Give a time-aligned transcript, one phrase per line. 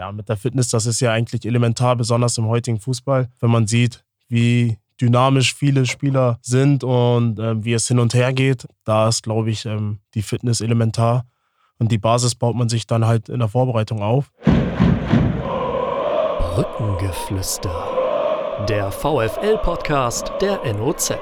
[0.00, 3.66] ja, mit der Fitness, das ist ja eigentlich elementar, besonders im heutigen Fußball, wenn man
[3.66, 8.66] sieht, wie dynamisch viele Spieler sind und äh, wie es hin und her geht.
[8.84, 11.26] Da ist, glaube ich, ähm, die Fitness elementar.
[11.78, 14.32] Und die Basis baut man sich dann halt in der Vorbereitung auf.
[16.54, 17.70] Brückengeflüster.
[18.68, 21.12] Der VFL-Podcast der NOZ.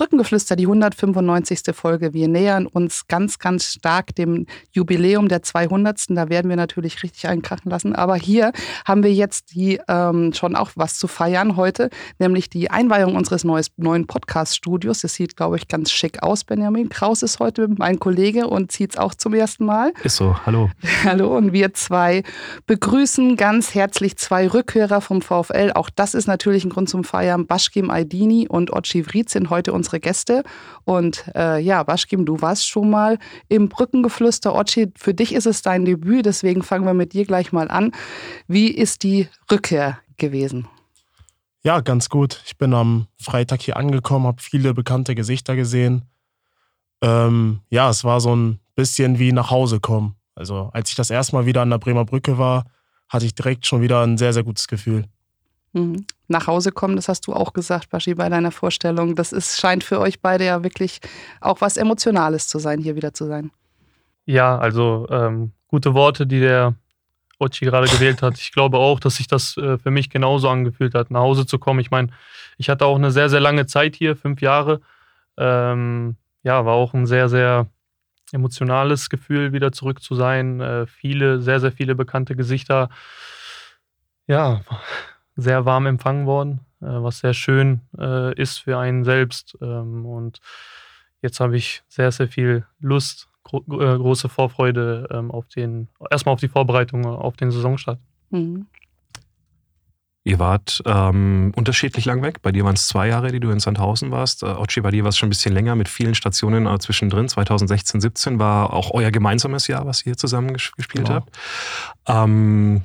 [0.00, 1.74] Brückengeflüster, die 195.
[1.74, 2.14] Folge.
[2.14, 6.06] Wir nähern uns ganz, ganz stark dem Jubiläum der 200.
[6.08, 7.94] Da werden wir natürlich richtig einkrachen lassen.
[7.94, 8.52] Aber hier
[8.86, 13.44] haben wir jetzt die ähm, schon auch was zu feiern heute, nämlich die Einweihung unseres
[13.44, 15.02] neues, neuen Podcast-Studios.
[15.02, 16.44] Das sieht, glaube ich, ganz schick aus.
[16.44, 19.92] Benjamin Kraus ist heute mein Kollege und zieht es auch zum ersten Mal.
[20.02, 20.70] Ist so, hallo.
[21.04, 22.22] Hallo und wir zwei
[22.66, 25.72] begrüßen ganz herzlich zwei Rückhörer vom VfL.
[25.74, 27.46] Auch das ist natürlich ein Grund zum Feiern.
[27.46, 30.44] Baschkim Aydini und Ochi Vried sind heute unsere unsere Gäste.
[30.84, 33.18] Und äh, ja, Baschkim, du warst schon mal
[33.48, 34.54] im Brückengeflüster.
[34.54, 37.92] Ochi, für dich ist es dein Debüt, deswegen fangen wir mit dir gleich mal an.
[38.46, 40.68] Wie ist die Rückkehr gewesen?
[41.62, 42.40] Ja, ganz gut.
[42.46, 46.04] Ich bin am Freitag hier angekommen, habe viele bekannte Gesichter gesehen.
[47.02, 50.14] Ähm, ja, es war so ein bisschen wie nach Hause kommen.
[50.34, 52.64] Also als ich das erste Mal wieder an der Bremer Brücke war,
[53.08, 55.04] hatte ich direkt schon wieder ein sehr, sehr gutes Gefühl.
[55.72, 56.06] Mhm.
[56.30, 59.16] Nach Hause kommen, das hast du auch gesagt, Baschi, bei deiner Vorstellung.
[59.16, 61.00] Das ist, scheint für euch beide ja wirklich
[61.40, 63.50] auch was Emotionales zu sein, hier wieder zu sein.
[64.26, 66.74] Ja, also ähm, gute Worte, die der
[67.40, 68.38] Ochi gerade gewählt hat.
[68.38, 71.58] Ich glaube auch, dass sich das äh, für mich genauso angefühlt hat, nach Hause zu
[71.58, 71.80] kommen.
[71.80, 72.10] Ich meine,
[72.58, 74.80] ich hatte auch eine sehr, sehr lange Zeit hier, fünf Jahre.
[75.36, 77.66] Ähm, ja, war auch ein sehr, sehr
[78.30, 80.60] emotionales Gefühl, wieder zurück zu sein.
[80.60, 82.88] Äh, viele, sehr, sehr viele bekannte Gesichter.
[84.28, 84.60] Ja,
[85.40, 89.56] sehr warm empfangen worden, äh, was sehr schön äh, ist für einen selbst.
[89.60, 90.40] Ähm, und
[91.22, 96.34] jetzt habe ich sehr, sehr viel Lust, gro äh, große Vorfreude ähm, auf den, erstmal
[96.34, 97.98] auf die Vorbereitung auf den Saisonstart.
[98.30, 98.66] Mhm.
[100.22, 102.42] Ihr wart ähm, unterschiedlich lang weg.
[102.42, 104.42] Bei dir waren es zwei Jahre, die du in Sandhausen warst.
[104.42, 107.26] Äh, Ochi, bei dir war es schon ein bisschen länger mit vielen Stationen äh, zwischendrin.
[107.26, 111.10] 2016, 17 war auch euer gemeinsames Jahr, was ihr zusammen gespielt genau.
[111.10, 111.38] habt.
[112.06, 112.82] Ähm,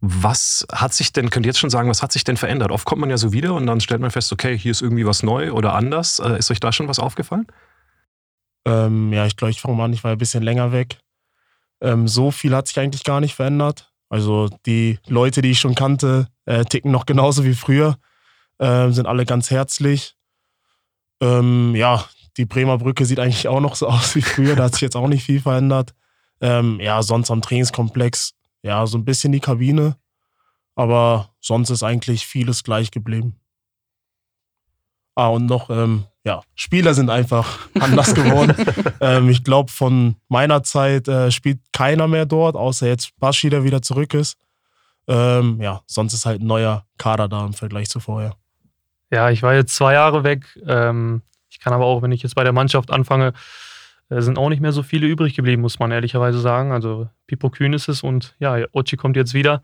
[0.00, 2.70] was hat sich denn, könnt ihr jetzt schon sagen, was hat sich denn verändert?
[2.70, 5.06] Oft kommt man ja so wieder und dann stellt man fest, okay, hier ist irgendwie
[5.06, 6.18] was neu oder anders.
[6.18, 7.46] Äh, ist euch da schon was aufgefallen?
[8.66, 10.98] Ähm, ja, ich glaube, ich fange mal an, ich war ein bisschen länger weg.
[11.80, 13.92] Ähm, so viel hat sich eigentlich gar nicht verändert.
[14.08, 17.96] Also die Leute, die ich schon kannte, äh, ticken noch genauso wie früher,
[18.58, 20.14] äh, sind alle ganz herzlich.
[21.20, 22.04] Ähm, ja,
[22.36, 24.96] die Bremer Brücke sieht eigentlich auch noch so aus wie früher, da hat sich jetzt
[24.96, 25.94] auch nicht viel verändert.
[26.40, 28.34] Ähm, ja, sonst am Trainingskomplex
[28.64, 29.96] ja, so ein bisschen die Kabine.
[30.74, 33.38] Aber sonst ist eigentlich vieles gleich geblieben.
[35.14, 38.56] Ah, und noch, ähm, ja, Spieler sind einfach anders geworden.
[39.00, 43.62] ähm, ich glaube, von meiner Zeit äh, spielt keiner mehr dort, außer jetzt Baschi, der
[43.62, 44.36] wieder zurück ist.
[45.06, 48.34] Ähm, ja, sonst ist halt ein neuer Kader da im Vergleich zu vorher.
[49.10, 50.46] Ja, ich war jetzt zwei Jahre weg.
[50.66, 53.34] Ähm, ich kann aber auch, wenn ich jetzt bei der Mannschaft anfange,
[54.10, 56.72] sind auch nicht mehr so viele übrig geblieben, muss man ehrlicherweise sagen.
[56.72, 59.62] Also Pipo Kühn ist es und ja, Ochi kommt jetzt wieder,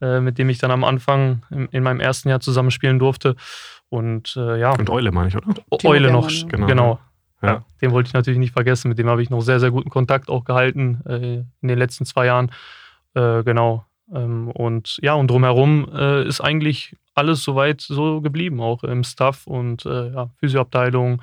[0.00, 3.36] äh, mit dem ich dann am Anfang in, in, meinem ersten Jahr zusammenspielen durfte.
[3.90, 4.72] Und äh, ja.
[4.72, 5.54] Und Eule meine ich, oder?
[5.84, 6.66] Eule noch, genau.
[6.66, 6.98] genau.
[7.42, 7.48] Ja.
[7.48, 7.64] ja.
[7.82, 8.88] den wollte ich natürlich nicht vergessen.
[8.88, 12.06] Mit dem habe ich noch sehr, sehr guten Kontakt auch gehalten äh, in den letzten
[12.06, 12.50] zwei Jahren.
[13.14, 13.84] Äh, genau.
[14.12, 19.46] Ähm, und ja, und drumherum äh, ist eigentlich alles soweit so geblieben, auch im Staff
[19.46, 21.22] und ja, Physioabteilung.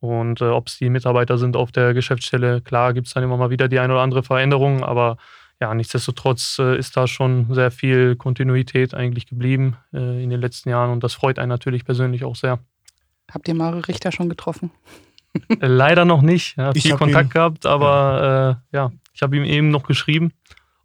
[0.00, 3.36] Und äh, ob es die Mitarbeiter sind auf der Geschäftsstelle, klar gibt es dann immer
[3.36, 5.16] mal wieder die eine oder andere Veränderung, aber
[5.60, 10.68] ja, nichtsdestotrotz äh, ist da schon sehr viel Kontinuität eigentlich geblieben äh, in den letzten
[10.68, 12.60] Jahren und das freut einen natürlich persönlich auch sehr.
[13.30, 14.70] Habt ihr Mario Richter schon getroffen?
[15.60, 16.56] Äh, leider noch nicht.
[16.56, 20.32] Ja, viel Kontakt ihn, gehabt, aber ja, äh, ja ich habe ihm eben noch geschrieben,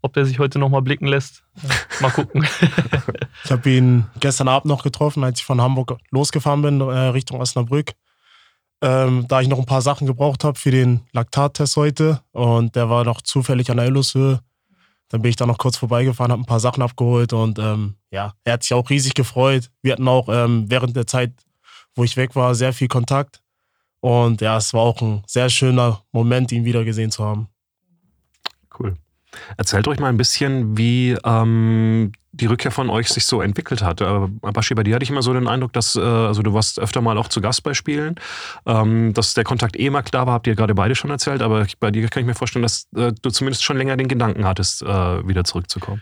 [0.02, 1.44] ob er sich heute noch mal blicken lässt.
[2.02, 2.44] mal gucken.
[3.46, 7.40] ich habe ihn gestern Abend noch getroffen, als ich von Hamburg losgefahren bin, äh, Richtung
[7.40, 7.94] Osnabrück
[8.84, 12.90] ähm, da ich noch ein paar Sachen gebraucht habe für den Laktattest heute und der
[12.90, 14.42] war noch zufällig an der Illushöhe.
[15.08, 18.34] Dann bin ich da noch kurz vorbeigefahren, habe ein paar Sachen abgeholt und ähm, ja,
[18.44, 19.72] er hat sich auch riesig gefreut.
[19.82, 21.32] Wir hatten auch ähm, während der Zeit,
[21.96, 23.42] wo ich weg war, sehr viel Kontakt.
[24.02, 27.48] Und ja, es war auch ein sehr schöner Moment, ihn wieder gesehen zu haben.
[28.78, 28.98] Cool.
[29.58, 34.02] Erzählt euch mal ein bisschen, wie ähm, die Rückkehr von euch sich so entwickelt hat.
[34.02, 36.80] Äh, Baschi, bei dir hatte ich immer so den Eindruck, dass, äh, also du warst
[36.80, 38.16] öfter mal auch zu Gast bei Spielen,
[38.66, 41.68] ähm, dass der Kontakt eh mal klar war, habt ihr gerade beide schon erzählt, aber
[41.80, 44.82] bei dir kann ich mir vorstellen, dass äh, du zumindest schon länger den Gedanken hattest,
[44.82, 46.02] äh, wieder zurückzukommen.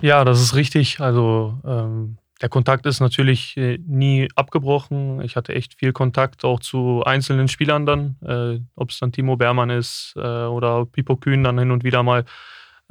[0.00, 1.00] Ja, das ist richtig.
[1.00, 5.20] Also ähm, der Kontakt ist natürlich äh, nie abgebrochen.
[5.22, 9.36] Ich hatte echt viel Kontakt auch zu einzelnen Spielern dann, äh, ob es dann Timo
[9.36, 12.24] Bermann ist oder Pipo Kühn dann hin und wieder mal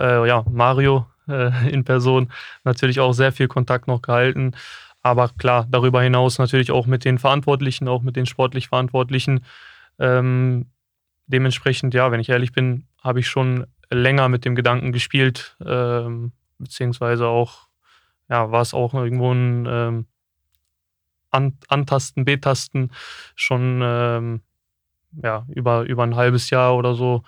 [0.02, 2.32] äh, ja, Mario äh, in Person
[2.64, 4.54] natürlich auch sehr viel Kontakt noch gehalten.
[5.02, 9.46] Aber klar, darüber hinaus natürlich auch mit den Verantwortlichen, auch mit den sportlich Verantwortlichen.
[10.00, 10.68] Ähm,
[11.28, 16.34] dementsprechend, ja, wenn ich ehrlich bin, habe ich schon länger mit dem Gedanken gespielt, ähm,
[16.60, 17.68] beziehungsweise auch,
[18.30, 20.06] ja, war es auch irgendwo ein ähm,
[21.32, 22.92] An Antasten, Betasten
[23.36, 24.42] schon ähm,
[25.24, 27.24] ja, über, über ein halbes Jahr oder so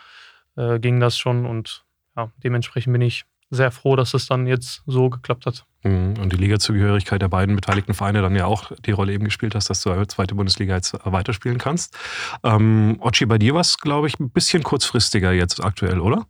[0.55, 1.83] äh, ging das schon und
[2.15, 5.65] ja, dementsprechend bin ich sehr froh, dass es dann jetzt so geklappt hat.
[5.83, 6.15] Mhm.
[6.19, 9.69] Und die Ligazugehörigkeit der beiden beteiligten Vereine dann ja auch die Rolle eben gespielt hast,
[9.69, 11.95] dass du zweite Bundesliga jetzt weiterspielen kannst.
[12.43, 16.25] Ähm, Ochi, bei dir war es, glaube ich, ein bisschen kurzfristiger jetzt aktuell, oder?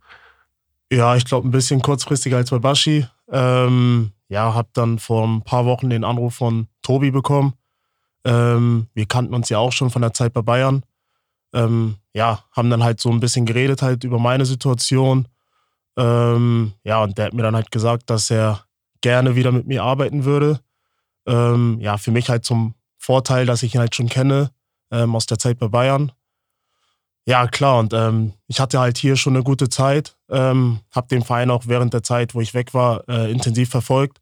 [0.92, 3.06] Ja, ich glaube, ein bisschen kurzfristiger als bei Baschi.
[3.30, 7.54] Ähm, ja, habe dann vor ein paar Wochen den Anruf von Tobi bekommen.
[8.24, 10.82] Ähm, wir kannten uns ja auch schon von der Zeit bei Bayern.
[11.52, 15.28] Ähm, ja, haben dann halt so ein bisschen geredet halt über meine Situation.
[15.96, 18.64] Ähm, ja, und der hat mir dann halt gesagt, dass er
[19.00, 20.60] gerne wieder mit mir arbeiten würde.
[21.26, 24.50] Ähm, ja, für mich halt zum Vorteil, dass ich ihn halt schon kenne
[24.90, 26.12] ähm, aus der Zeit bei Bayern.
[27.26, 31.22] Ja, klar, und ähm, ich hatte halt hier schon eine gute Zeit, ähm, habe den
[31.22, 34.20] Verein auch während der Zeit, wo ich weg war, äh, intensiv verfolgt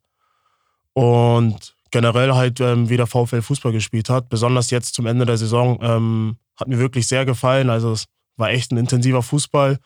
[0.93, 4.29] und generell halt, ähm, wie der VfL Fußball gespielt hat.
[4.29, 7.71] Besonders jetzt zum Ende der Saison ähm, hat mir wirklich sehr gefallen.
[7.71, 9.79] Also es war echt ein intensiver Fußball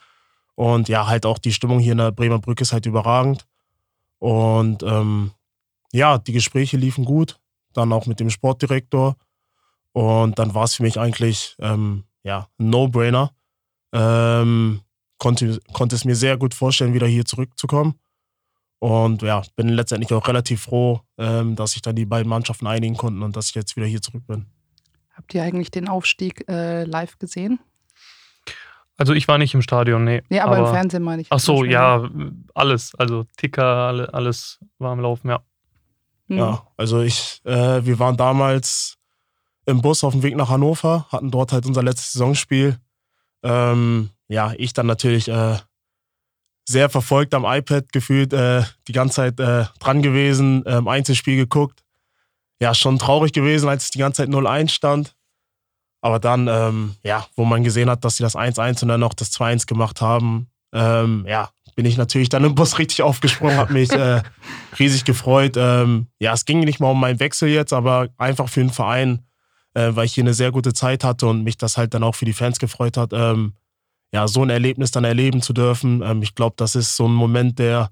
[0.56, 3.46] und ja, halt auch die Stimmung hier in der Bremer Brücke ist halt überragend.
[4.18, 5.32] Und ähm,
[5.92, 7.38] ja, die Gespräche liefen gut,
[7.74, 9.16] dann auch mit dem Sportdirektor.
[9.92, 13.32] Und dann war es für mich eigentlich ähm, ja, ein No-Brainer.
[13.92, 14.80] Ähm,
[15.18, 17.94] konnte, konnte es mir sehr gut vorstellen, wieder hier zurückzukommen.
[18.78, 22.96] Und ja, bin letztendlich auch relativ froh, ähm, dass sich dann die beiden Mannschaften einigen
[22.96, 24.46] konnten und dass ich jetzt wieder hier zurück bin.
[25.14, 27.58] Habt ihr eigentlich den Aufstieg äh, live gesehen?
[28.98, 30.22] Also ich war nicht im Stadion, nee.
[30.28, 31.28] Nee, aber, aber im Fernsehen meine ich.
[31.30, 32.08] Ach so, ja,
[32.54, 32.94] alles.
[32.94, 35.40] Also Ticker, alles war am Laufen, ja.
[36.28, 36.38] Mhm.
[36.38, 38.96] Ja, also ich, äh, wir waren damals
[39.66, 42.78] im Bus auf dem Weg nach Hannover, hatten dort halt unser letztes Saisonspiel.
[43.42, 45.56] Ähm, ja, ich dann natürlich äh,
[46.64, 51.82] sehr verfolgt am iPad gefühlt, äh, die ganze Zeit äh, dran gewesen, ähm, Einzelspiel geguckt.
[52.60, 55.15] Ja, schon traurig gewesen, als es die ganze Zeit 0-1 stand.
[56.06, 59.12] Aber dann, ähm, ja, wo man gesehen hat, dass sie das 1-1 und dann noch
[59.12, 63.72] das 2-1 gemacht haben, ähm, ja, bin ich natürlich dann im Bus richtig aufgesprungen, habe
[63.72, 64.22] mich äh,
[64.78, 65.56] riesig gefreut.
[65.56, 69.26] Ähm, ja, es ging nicht mal um meinen Wechsel jetzt, aber einfach für den Verein,
[69.74, 72.14] äh, weil ich hier eine sehr gute Zeit hatte und mich das halt dann auch
[72.14, 73.54] für die Fans gefreut hat, ähm,
[74.12, 76.02] ja, so ein Erlebnis dann erleben zu dürfen.
[76.02, 77.90] Ähm, ich glaube, das ist so ein Moment, der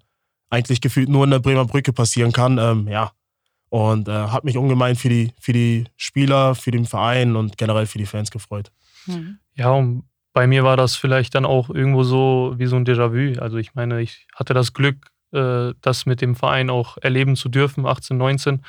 [0.50, 2.58] eigentlich gefühlt nur in der Bremer Brücke passieren kann.
[2.58, 3.10] Ähm, ja,
[3.74, 7.86] und äh, hat mich ungemein für die, für die Spieler, für den Verein und generell
[7.86, 8.70] für die Fans gefreut.
[9.06, 9.40] Mhm.
[9.54, 13.40] Ja, und bei mir war das vielleicht dann auch irgendwo so wie so ein Déjà-vu.
[13.40, 17.48] Also ich meine, ich hatte das Glück, äh, das mit dem Verein auch erleben zu
[17.48, 18.64] dürfen, 18, 19.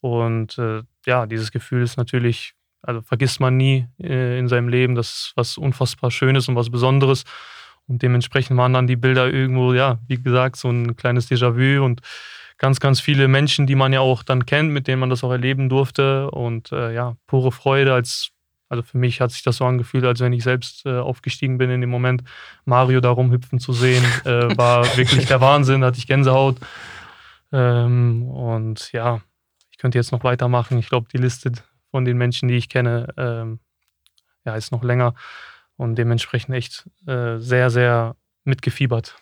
[0.00, 4.96] Und äh, ja, dieses Gefühl ist natürlich, also vergisst man nie äh, in seinem Leben.
[4.96, 7.22] Das ist was unfassbar Schönes und was Besonderes.
[7.86, 12.00] Und dementsprechend waren dann die Bilder irgendwo, ja, wie gesagt, so ein kleines Déjà-vu und
[12.62, 15.32] ganz, ganz viele Menschen, die man ja auch dann kennt, mit denen man das auch
[15.32, 16.30] erleben durfte.
[16.30, 18.30] Und äh, ja, pure Freude als,
[18.68, 21.70] also für mich hat sich das so angefühlt, als wenn ich selbst äh, aufgestiegen bin
[21.70, 22.22] in dem Moment.
[22.64, 26.58] Mario da rumhüpfen zu sehen, äh, war wirklich der Wahnsinn, hatte ich Gänsehaut.
[27.50, 29.20] Ähm, und ja,
[29.72, 30.78] ich könnte jetzt noch weitermachen.
[30.78, 31.50] Ich glaube, die Liste
[31.90, 33.58] von den Menschen, die ich kenne, ähm,
[34.44, 35.14] ja, ist noch länger
[35.76, 38.14] und dementsprechend echt äh, sehr, sehr
[38.44, 39.16] mitgefiebert.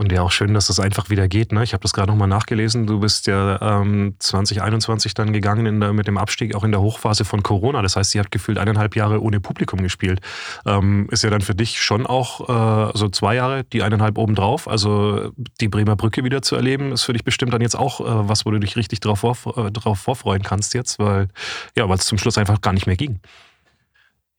[0.00, 1.52] Und ja, auch schön, dass das einfach wieder geht.
[1.52, 1.62] Ne?
[1.62, 2.86] Ich habe das gerade nochmal nachgelesen.
[2.86, 7.26] Du bist ja ähm, 2021 dann gegangen der, mit dem Abstieg auch in der Hochphase
[7.26, 7.82] von Corona.
[7.82, 10.22] Das heißt, sie hat gefühlt eineinhalb Jahre ohne Publikum gespielt.
[10.64, 14.68] Ähm, ist ja dann für dich schon auch äh, so zwei Jahre, die eineinhalb obendrauf.
[14.68, 18.26] Also die Bremer Brücke wieder zu erleben, ist für dich bestimmt dann jetzt auch äh,
[18.26, 21.28] was, wo du dich richtig drauf, vor, äh, drauf vorfreuen kannst jetzt, weil
[21.76, 23.20] ja, es zum Schluss einfach gar nicht mehr ging.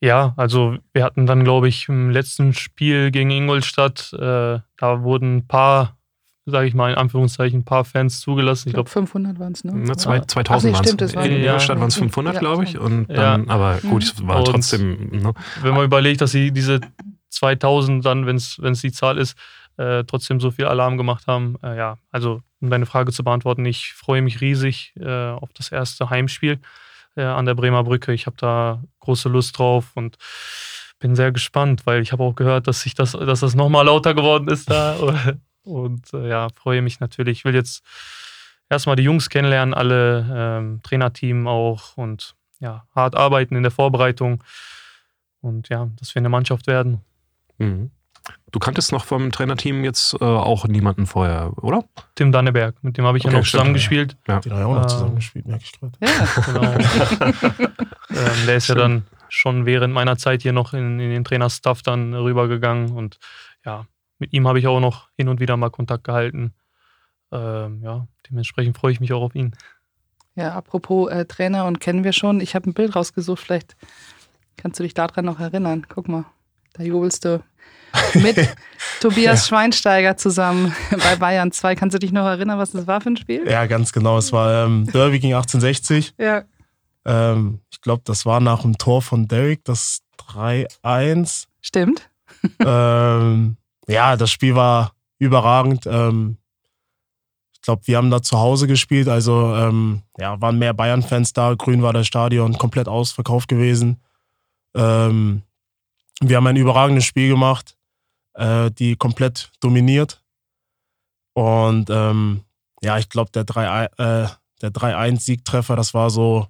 [0.01, 5.37] Ja, also wir hatten dann, glaube ich, im letzten Spiel gegen Ingolstadt, äh, da wurden
[5.37, 5.95] ein paar,
[6.47, 8.69] sage ich mal in Anführungszeichen, ein paar Fans zugelassen.
[8.69, 9.73] Ich glaube, 500 waren es, ne?
[9.75, 11.13] Na, zwei, 2000 waren es.
[11.13, 12.79] In Ingolstadt waren es 500, glaube ich.
[12.79, 13.53] Und dann, ja.
[13.53, 15.09] Aber gut, es war und trotzdem.
[15.11, 15.33] Ne?
[15.61, 16.81] Wenn man überlegt, dass sie diese
[17.29, 19.37] 2000 dann, wenn es die Zahl ist,
[19.77, 21.57] äh, trotzdem so viel Alarm gemacht haben.
[21.61, 25.71] Äh, ja, also um deine Frage zu beantworten, ich freue mich riesig äh, auf das
[25.71, 26.59] erste Heimspiel
[27.15, 28.13] äh, an der Bremer Brücke.
[28.13, 30.17] Ich habe da große Lust drauf und
[30.99, 34.13] bin sehr gespannt, weil ich habe auch gehört, dass sich das, dass das nochmal lauter
[34.13, 34.97] geworden ist da.
[35.63, 37.39] Und äh, ja, freue mich natürlich.
[37.39, 37.83] Ich will jetzt
[38.69, 44.43] erstmal die Jungs kennenlernen, alle ähm, Trainerteam auch und ja, hart arbeiten in der Vorbereitung
[45.41, 47.01] und ja, dass wir eine Mannschaft werden.
[47.57, 47.91] Mhm.
[48.51, 51.85] Du kanntest noch vom Trainerteam jetzt äh, auch niemanden vorher, oder?
[52.15, 54.17] Tim Danneberg, mit dem habe ich Okay, ja noch zusammengespielt.
[54.27, 55.97] Den habe ich auch noch Ähm, zusammen gespielt, merke ich gerade.
[56.01, 56.73] Ja, Genau.
[58.09, 61.81] ähm, der ist ja dann schon während meiner Zeit hier noch in, in den Trainerstaff
[61.81, 63.17] dann rübergegangen und
[63.65, 63.85] ja,
[64.19, 66.53] mit ihm habe ich auch noch hin und wieder mal Kontakt gehalten.
[67.31, 69.55] Ähm, ja, dementsprechend freue ich mich auch auf ihn.
[70.35, 72.41] ja apropos äh, Trainer und kennen wir schon.
[72.41, 73.75] Ich habe ein Bild rausgesucht, vielleicht
[74.57, 75.85] kannst du dich daran noch erinnern.
[75.87, 76.25] Guck mal,
[76.73, 77.43] da jubelst du
[78.15, 78.37] mit
[79.01, 81.75] Tobias Schweinsteiger zusammen bei Bayern 2.
[81.75, 83.47] Kannst du dich noch erinnern, was das war für ein Spiel?
[83.49, 84.17] Ja, ganz genau.
[84.17, 86.13] Es war ähm, Derby gegen 1860.
[86.21, 86.43] Ja.
[87.03, 91.47] Ähm, ich glaube, das war nach dem Tor von Derrick, das 3-1.
[91.59, 92.09] Stimmt.
[92.59, 95.87] ähm, ja, das Spiel war überragend.
[95.87, 96.37] Ähm,
[97.53, 101.55] ich glaube, wir haben da zu Hause gespielt, also ähm, ja, waren mehr Bayern-Fans da.
[101.55, 103.99] Grün war das Stadion komplett ausverkauft gewesen.
[104.75, 105.41] Ähm,
[106.21, 107.75] wir haben ein überragendes Spiel gemacht,
[108.35, 110.23] äh, die komplett dominiert.
[111.33, 112.41] Und ähm,
[112.81, 114.27] ja, ich glaube, der 3 äh,
[114.61, 116.47] 3-1-Siegtreffer, das war so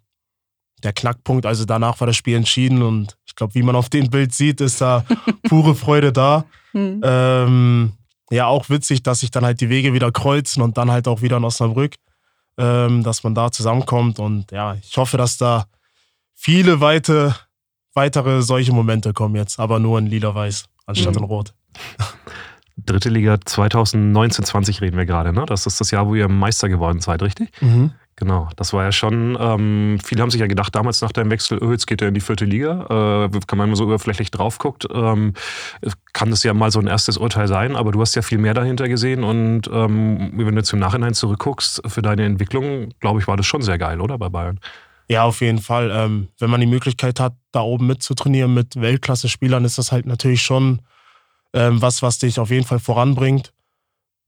[0.83, 1.45] der Knackpunkt.
[1.45, 4.61] Also danach war das Spiel entschieden und ich glaube, wie man auf dem Bild sieht,
[4.61, 5.05] ist da
[5.47, 6.45] pure Freude da.
[6.71, 7.01] Hm.
[7.03, 7.93] Ähm,
[8.31, 11.21] ja, auch witzig, dass sich dann halt die Wege wieder kreuzen und dann halt auch
[11.21, 11.95] wieder in Osnabrück,
[12.57, 14.19] ähm, dass man da zusammenkommt.
[14.19, 15.65] Und ja, ich hoffe, dass da
[16.33, 17.35] viele weite,
[17.93, 21.19] weitere solche Momente kommen jetzt, aber nur in lila-weiß anstatt Mhm.
[21.19, 21.53] in rot.
[22.77, 25.45] Dritte Liga 2019-20 reden wir gerade, ne?
[25.45, 27.49] Das ist das Jahr, wo ihr Meister geworden seid, richtig?
[28.15, 31.59] Genau, das war ja schon, ähm, viele haben sich ja gedacht, damals nach deinem Wechsel,
[31.61, 34.57] oh, jetzt geht er in die vierte Liga, äh, kann man mal so überflächlich drauf
[34.57, 35.33] guckt, ähm,
[36.13, 38.53] kann das ja mal so ein erstes Urteil sein, aber du hast ja viel mehr
[38.53, 43.27] dahinter gesehen und ähm, wenn du jetzt im Nachhinein zurückguckst, für deine Entwicklung, glaube ich,
[43.27, 44.59] war das schon sehr geil, oder, bei Bayern?
[45.11, 45.91] Ja, auf jeden Fall.
[45.91, 50.41] Ähm, wenn man die Möglichkeit hat, da oben mitzutrainieren mit Weltklasse-Spielern, ist das halt natürlich
[50.41, 50.81] schon
[51.53, 53.51] ähm, was, was dich auf jeden Fall voranbringt.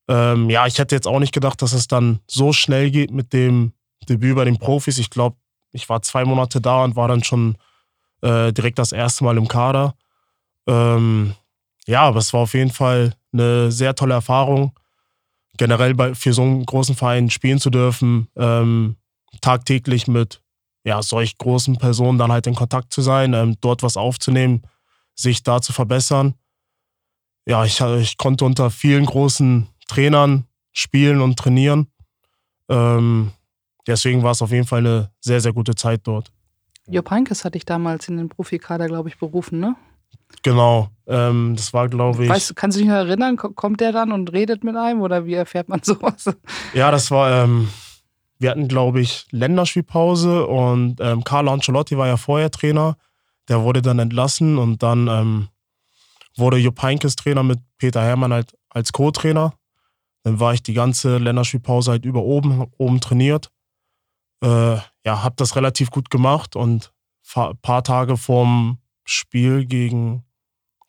[0.10, 3.32] Ähm, ja, ich hätte jetzt auch nicht gedacht, dass es dann so schnell geht mit
[3.32, 3.72] dem
[4.10, 4.98] Debüt bei den Profis.
[4.98, 5.38] Ich glaube,
[5.72, 7.56] ich war zwei Monate da und war dann schon
[8.22, 9.96] äh, direkt das erste Mal im Kader.
[10.68, 11.34] Ähm,
[11.88, 14.78] ja, aber es war auf jeden Fall eine sehr tolle Erfahrung,
[15.56, 18.98] generell bei, für so einen großen Verein spielen zu dürfen, ähm,
[19.40, 20.43] tagtäglich mit
[20.84, 24.62] ja, solch großen Personen dann halt in Kontakt zu sein, ähm, dort was aufzunehmen,
[25.16, 26.34] sich da zu verbessern.
[27.46, 31.88] Ja, ich, ich konnte unter vielen großen Trainern spielen und trainieren.
[32.70, 33.32] Ähm,
[33.86, 36.32] deswegen war es auf jeden Fall eine sehr, sehr gute Zeit dort.
[36.88, 39.76] Jupp Heynckes hatte ich damals in den Profikader, glaube ich, berufen, ne?
[40.42, 42.30] Genau, ähm, das war, glaube ich.
[42.30, 43.38] Weißt, kannst du dich noch erinnern?
[43.38, 46.26] Ko- Kommt der dann und redet mit einem oder wie erfährt man sowas?
[46.74, 47.70] Ja, das war, ähm,
[48.44, 52.98] wir hatten, glaube ich, Länderspielpause und ähm, Carlo Ancelotti war ja vorher Trainer.
[53.48, 55.48] Der wurde dann entlassen und dann ähm,
[56.36, 59.54] wurde Jupp Heynckes Trainer mit Peter Hermann halt als Co-Trainer.
[60.24, 63.50] Dann war ich die ganze Länderspielpause halt über oben, oben trainiert.
[64.44, 66.94] Äh, ja, hab das relativ gut gemacht und
[67.36, 70.24] ein paar Tage vorm Spiel gegen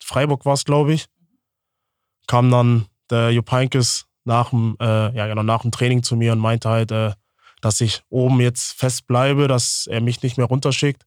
[0.00, 1.06] Freiburg war es, glaube ich,
[2.26, 6.32] kam dann der Jupp Heynckes nach dem, äh, ja, genau, nach dem Training zu mir
[6.32, 7.12] und meinte halt, äh,
[7.64, 11.06] dass ich oben jetzt fest bleibe, dass er mich nicht mehr runterschickt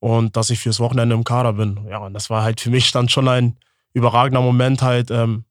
[0.00, 1.86] und dass ich fürs Wochenende im Kader bin.
[1.88, 3.56] Ja, und das war halt für mich dann schon ein
[3.92, 5.44] überragender Moment halt ähm,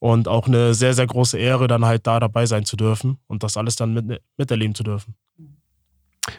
[0.00, 3.44] und auch eine sehr, sehr große Ehre, dann halt da dabei sein zu dürfen und
[3.44, 5.14] das alles dann mit, miterleben zu dürfen.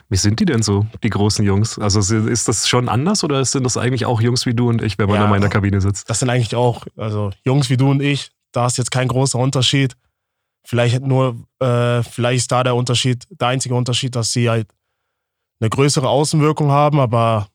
[0.08, 1.78] Wie sind die denn so, die großen Jungs?
[1.78, 4.98] Also ist das schon anders oder sind das eigentlich auch Jungs wie du und ich,
[4.98, 5.24] wenn man Ja.
[5.24, 6.10] in meiner Kabine sitzt?
[6.10, 9.38] Das sind eigentlich auch, also Jungs wie du und ich, da ist jetzt kein großer
[9.38, 9.96] Unterschied.
[10.66, 14.68] Vielleicht nur, äh, vielleicht ist da der Unterschied, der einzige Unterschied, dass sie halt
[15.60, 17.48] eine größere Außenwirkung haben, aber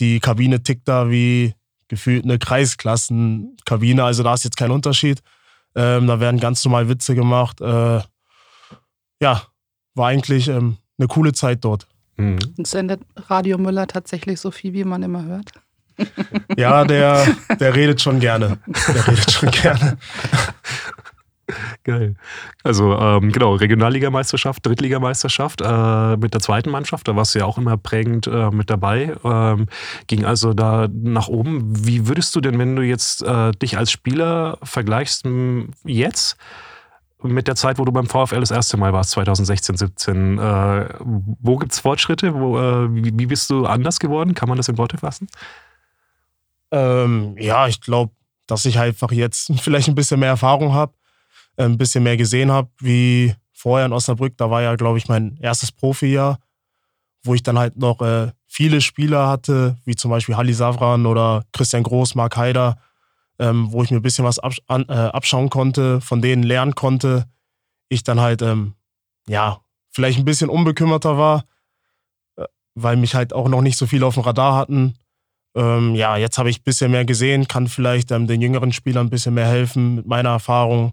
[0.00, 1.54] die Kabine tickt da wie
[1.88, 5.20] gefühlt eine Kreisklassenkabine, also da ist jetzt kein Unterschied.
[5.74, 7.60] Ähm, da werden ganz normal Witze gemacht.
[7.60, 8.00] Äh,
[9.20, 9.42] ja,
[9.94, 11.86] war eigentlich ähm, eine coole Zeit dort.
[12.16, 12.38] Hm.
[12.56, 15.52] Und sendet Radio Müller tatsächlich so viel, wie man immer hört?
[16.56, 17.26] Ja, der,
[17.58, 18.58] der redet schon gerne.
[18.66, 19.98] Der redet schon gerne.
[21.84, 22.16] Geil.
[22.64, 27.58] Also ähm, genau, Regionalligameisterschaft, Drittligameisterschaft äh, mit der zweiten Mannschaft, da warst du ja auch
[27.58, 29.14] immer prägend äh, mit dabei.
[29.22, 29.66] Ähm,
[30.08, 31.86] ging also da nach oben.
[31.86, 35.24] Wie würdest du denn, wenn du jetzt äh, dich als Spieler vergleichst
[35.84, 36.36] jetzt
[37.22, 41.56] mit der Zeit, wo du beim VfL das erste Mal warst, 2016, 17, äh, wo
[41.56, 42.34] gibt es Fortschritte?
[42.34, 44.34] Wo, äh, wie, wie bist du anders geworden?
[44.34, 45.28] Kann man das in Worte fassen?
[46.72, 48.12] Ähm, ja, ich glaube,
[48.46, 50.92] dass ich einfach jetzt vielleicht ein bisschen mehr Erfahrung habe,
[51.64, 54.36] ein bisschen mehr gesehen habe, wie vorher in Osnabrück.
[54.36, 56.38] Da war ja, glaube ich, mein erstes Profijahr,
[57.24, 61.44] wo ich dann halt noch äh, viele Spieler hatte, wie zum Beispiel Halli Savran oder
[61.52, 62.78] Christian Groß, Marc Haider,
[63.38, 66.74] ähm, wo ich mir ein bisschen was absch an, äh, abschauen konnte, von denen lernen
[66.74, 67.26] konnte.
[67.88, 68.74] Ich dann halt, ähm,
[69.28, 69.60] ja,
[69.90, 71.44] vielleicht ein bisschen unbekümmerter war,
[72.36, 72.44] äh,
[72.74, 74.94] weil mich halt auch noch nicht so viel auf dem Radar hatten.
[75.54, 79.06] Ähm, ja, jetzt habe ich ein bisschen mehr gesehen, kann vielleicht ähm, den jüngeren Spielern
[79.06, 80.92] ein bisschen mehr helfen mit meiner Erfahrung.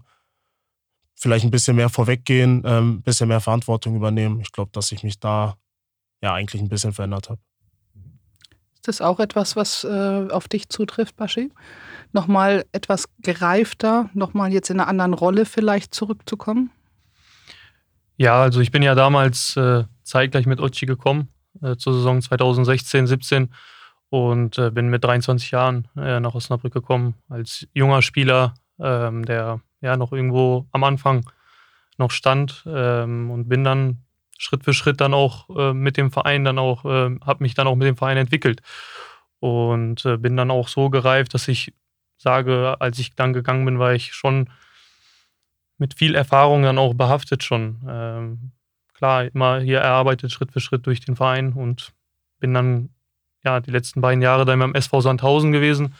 [1.14, 4.40] Vielleicht ein bisschen mehr vorweggehen, ähm, ein bisschen mehr Verantwortung übernehmen.
[4.40, 5.56] Ich glaube, dass ich mich da
[6.20, 7.40] ja eigentlich ein bisschen verändert habe.
[8.74, 11.50] Ist das auch etwas, was äh, auf dich zutrifft, Baschi?
[12.12, 16.70] Nochmal etwas gereifter, nochmal jetzt in einer anderen Rolle vielleicht zurückzukommen?
[18.16, 21.28] Ja, also ich bin ja damals äh, zeitgleich mit Ochi gekommen,
[21.62, 23.54] äh, zur Saison 2016, 17
[24.10, 29.60] und äh, bin mit 23 Jahren äh, nach Osnabrück gekommen als junger Spieler, ähm, der
[29.84, 31.30] ja noch irgendwo am Anfang
[31.98, 33.98] noch stand ähm, und bin dann
[34.38, 37.66] Schritt für Schritt dann auch äh, mit dem Verein dann auch, äh, habe mich dann
[37.66, 38.62] auch mit dem Verein entwickelt
[39.38, 41.72] und äh, bin dann auch so gereift, dass ich
[42.16, 44.50] sage, als ich dann gegangen bin, war ich schon
[45.78, 47.80] mit viel Erfahrung dann auch behaftet schon.
[47.88, 48.52] Ähm,
[48.94, 51.92] klar, immer hier erarbeitet Schritt für Schritt durch den Verein und
[52.40, 52.90] bin dann
[53.44, 55.94] ja die letzten beiden Jahre dann beim SV Sandhausen gewesen.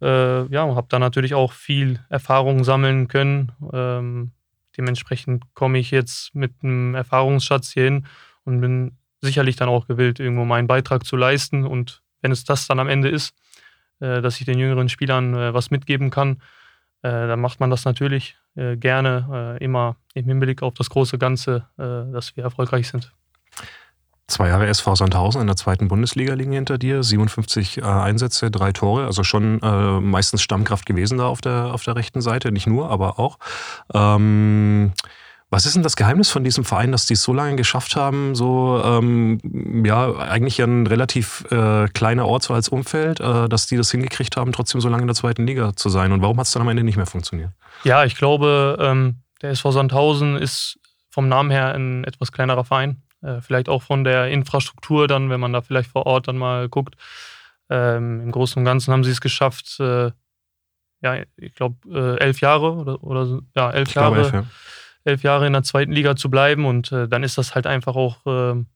[0.00, 3.52] Äh, ja, und habe da natürlich auch viel Erfahrung sammeln können.
[3.72, 4.32] Ähm,
[4.76, 8.06] dementsprechend komme ich jetzt mit einem Erfahrungsschatz hier hin
[8.44, 11.66] und bin sicherlich dann auch gewillt, irgendwo meinen Beitrag zu leisten.
[11.66, 13.34] Und wenn es das dann am Ende ist,
[14.00, 16.40] äh, dass ich den jüngeren Spielern äh, was mitgeben kann,
[17.02, 21.18] äh, dann macht man das natürlich äh, gerne, äh, immer im Hinblick auf das große
[21.18, 23.12] Ganze, dass wir erfolgreich sind.
[24.30, 28.72] Zwei Jahre SV Sandhausen in der zweiten Bundesliga liegen hinter dir, 57 äh, Einsätze, drei
[28.72, 32.66] Tore, also schon äh, meistens Stammkraft gewesen da auf der, auf der rechten Seite, nicht
[32.66, 33.38] nur, aber auch.
[33.92, 34.92] Ähm,
[35.50, 38.36] was ist denn das Geheimnis von diesem Verein, dass die es so lange geschafft haben,
[38.36, 43.76] so ähm, ja eigentlich ein relativ äh, kleiner Ort so als Umfeld, äh, dass die
[43.76, 46.12] das hingekriegt haben, trotzdem so lange in der zweiten Liga zu sein?
[46.12, 47.50] Und warum hat es dann am Ende nicht mehr funktioniert?
[47.82, 50.78] Ja, ich glaube, ähm, der SV Sandhausen ist
[51.10, 53.02] vom Namen her ein etwas kleinerer Verein.
[53.22, 56.68] Äh, vielleicht auch von der Infrastruktur dann, wenn man da vielleicht vor Ort dann mal
[56.68, 56.96] guckt.
[57.68, 60.10] Ähm, Im Großen und Ganzen haben sie es geschafft, äh,
[61.02, 64.18] ja, ich glaube, äh, elf Jahre oder, oder ja, elf Jahre.
[64.18, 64.44] Elf, ja.
[65.04, 67.94] elf, Jahre in der zweiten Liga zu bleiben und äh, dann ist das halt einfach
[67.94, 68.66] auch ähm,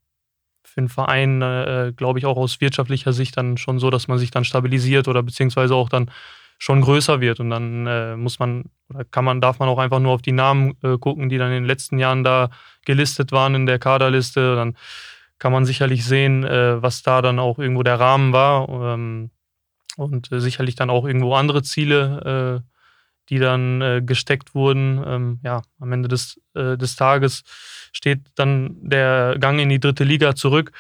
[0.63, 4.33] für einen Verein, glaube ich, auch aus wirtschaftlicher Sicht dann schon so, dass man sich
[4.33, 6.11] dann stabilisiert oder beziehungsweise auch dann
[6.59, 7.41] schon größer wird.
[7.41, 10.33] Und dann äh, muss man oder kann man, darf man auch einfach nur auf die
[10.33, 12.51] Namen äh, gucken, die dann in den letzten Jahren da
[12.85, 14.57] gelistet waren in der Kaderliste.
[14.57, 14.77] Dann
[15.39, 18.69] kann man sicherlich sehen, äh, was da dann auch irgendwo der Rahmen war.
[18.69, 19.31] Ähm,
[19.97, 22.71] und äh, sicherlich dann auch irgendwo andere Ziele, äh,
[23.31, 25.03] die dann äh, gesteckt wurden.
[25.07, 27.43] Ähm, ja, am Ende des, des Tages
[27.93, 30.73] steht dann der Gang in die dritte Liga zurück.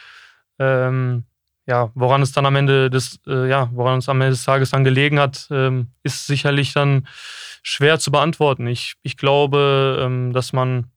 [0.58, 1.24] Ähm,
[1.66, 4.70] ja, woran es dann am Ende des, äh, ja, woran es am Ende des Tages
[4.70, 7.06] dann gelegen hat, ähm, ist sicherlich dann
[7.62, 8.66] schwer zu beantworten.
[8.66, 10.90] Ich, ich glaube, ähm, dass man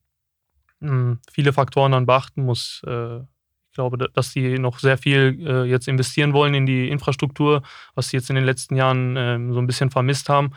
[0.81, 2.81] ähm, viele Faktoren dann beachten muss.
[2.85, 7.61] Äh, ich glaube, dass die noch sehr viel äh, jetzt investieren wollen in die Infrastruktur,
[7.95, 10.51] was sie jetzt in den letzten Jahren ähm, so ein bisschen vermisst haben.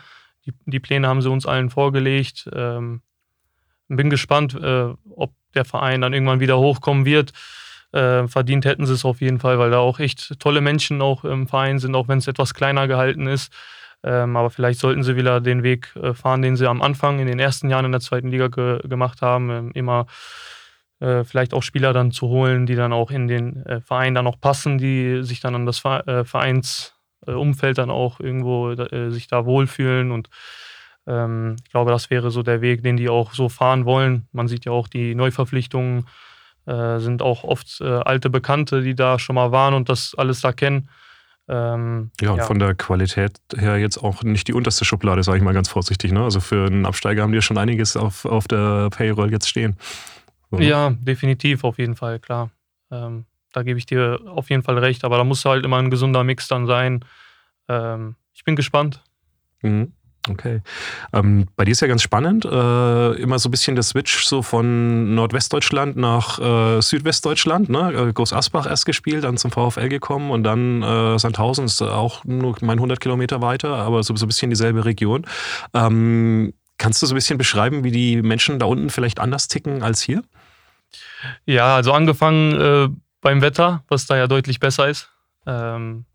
[0.45, 2.49] Die, die, Pläne haben sie uns allen vorgelegt.
[2.51, 3.01] Ähm,
[3.87, 7.31] bin gespannt, äh, ob der Verein dann irgendwann wieder hochkommen wird.
[7.91, 11.25] Äh, verdient hätten sie es auf jeden Fall, weil da auch echt tolle Menschen auch
[11.25, 13.51] im Verein sind, auch wenn es etwas kleiner gehalten ist.
[14.03, 17.27] Ähm, aber vielleicht sollten sie wieder den Weg äh, fahren, den sie am Anfang in
[17.27, 19.49] den ersten Jahren in der zweiten Liga ge gemacht haben.
[19.49, 20.07] Ähm, immer
[20.99, 24.27] äh, vielleicht auch Spieler dann zu holen, die dann auch in den äh, Verein dann
[24.27, 28.73] auch passen, die sich dann an das Ver äh, Vereinsumfeld dann auch irgendwo
[29.09, 30.29] sich da wohlfühlen und
[31.07, 34.27] ähm, ich glaube, das wäre so der Weg, den die auch so fahren wollen.
[34.31, 36.05] Man sieht ja auch die Neuverpflichtungen
[36.65, 40.41] äh, sind auch oft äh, alte Bekannte, die da schon mal waren und das alles
[40.41, 40.89] da kennen.
[41.47, 42.43] Ähm, ja, und ja.
[42.45, 46.11] von der Qualität her jetzt auch nicht die unterste Schublade, sage ich mal ganz vorsichtig.
[46.11, 46.23] Ne?
[46.23, 49.75] Also für einen Absteiger haben die ja schon einiges auf, auf der Payroll jetzt stehen.
[50.49, 50.65] So, ne?
[50.65, 52.51] Ja, definitiv, auf jeden Fall, klar.
[52.91, 55.89] Ähm, da gebe ich dir auf jeden Fall recht, aber da muss halt immer ein
[55.89, 57.03] gesunder Mix dann sein.
[57.67, 59.03] Ähm, ich bin gespannt.
[59.61, 59.93] Mhm.
[60.29, 60.61] Okay.
[61.13, 64.43] Ähm, bei dir ist ja ganz spannend, äh, immer so ein bisschen der Switch so
[64.43, 67.69] von Nordwestdeutschland nach äh, Südwestdeutschland.
[67.69, 67.91] Ne?
[67.91, 72.23] Äh, Groß Asbach erst gespielt, dann zum VfL gekommen und dann äh, Sandhausen ist auch
[72.23, 75.25] nur mein 100 Kilometer weiter, aber so, so ein bisschen dieselbe Region.
[75.73, 79.81] Ähm, kannst du so ein bisschen beschreiben, wie die Menschen da unten vielleicht anders ticken
[79.81, 80.23] als hier?
[81.45, 82.89] Ja, also angefangen äh,
[83.21, 85.09] beim Wetter, was da ja deutlich besser ist.
[85.47, 86.05] Ähm,